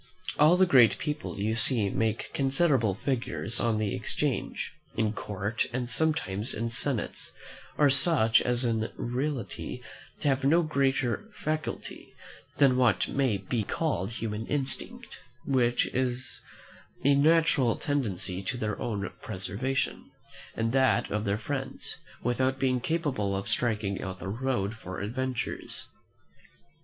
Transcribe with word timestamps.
All 0.39 0.57
the 0.57 0.65
great 0.65 0.97
people 0.97 1.39
you 1.39 1.53
see 1.53 1.87
make 1.91 2.31
considerable 2.33 2.95
figures 2.95 3.59
on 3.59 3.77
the 3.77 3.93
exchange, 3.93 4.73
in 4.97 5.13
court, 5.13 5.67
and 5.71 5.87
sometimes 5.87 6.55
in 6.55 6.71
senates, 6.71 7.33
are 7.77 7.91
such 7.91 8.41
as 8.41 8.65
in 8.65 8.91
reality 8.95 9.79
have 10.23 10.43
no 10.43 10.63
greater 10.63 11.29
faculty 11.35 12.15
than 12.57 12.77
what 12.77 13.09
may 13.09 13.37
be 13.37 13.63
called 13.63 14.13
human 14.13 14.47
instinct, 14.47 15.19
which 15.45 15.85
is 15.93 16.41
a 17.05 17.13
natural 17.13 17.75
tendency 17.75 18.41
to 18.41 18.57
their 18.57 18.81
own 18.81 19.07
preservation, 19.21 20.09
and 20.55 20.71
that 20.71 21.11
of 21.11 21.25
their 21.25 21.37
friends, 21.37 21.97
without 22.23 22.57
being 22.57 22.79
capable 22.81 23.35
of 23.35 23.47
striking 23.47 24.01
out 24.01 24.15
of 24.19 24.19
the 24.21 24.29
road 24.29 24.73
for 24.73 24.99
adventures. 24.99 25.89